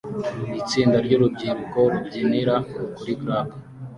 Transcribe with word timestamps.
Itsinda 0.61 0.97
ryurubyiruko 1.05 1.79
rubyinira 1.91 2.55
kuri 2.97 3.13
club 3.21 3.47